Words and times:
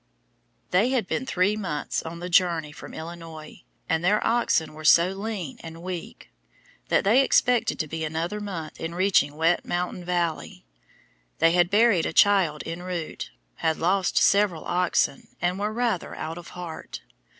They 0.71 0.89
had 0.89 1.05
been 1.07 1.27
three 1.27 1.55
months 1.55 2.01
on 2.01 2.21
the 2.21 2.27
journey 2.27 2.71
from 2.71 2.95
Illinois, 2.95 3.61
and 3.87 4.03
their 4.03 4.19
oxen 4.25 4.73
were 4.73 4.83
so 4.83 5.11
lean 5.11 5.57
and 5.61 5.83
weak 5.83 6.31
that 6.87 7.03
they 7.03 7.21
expected 7.21 7.77
to 7.77 7.87
be 7.87 8.03
another 8.03 8.39
month 8.41 8.79
in 8.79 8.95
reaching 8.95 9.35
Wet 9.35 9.63
Mountain 9.63 10.03
Valley. 10.03 10.65
They 11.37 11.51
had 11.51 11.69
buried 11.69 12.07
a 12.07 12.13
child 12.13 12.63
en 12.65 12.81
route, 12.81 13.29
had 13.57 13.77
lost 13.77 14.17
several 14.17 14.65
oxen, 14.65 15.27
and 15.39 15.59
were 15.59 15.71
rather 15.71 16.15
out 16.15 16.39
of 16.39 16.47
heart. 16.57 17.01